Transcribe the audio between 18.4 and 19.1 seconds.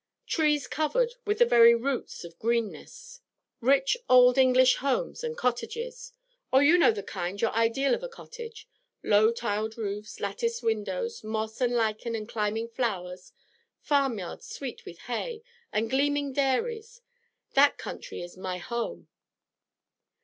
home!'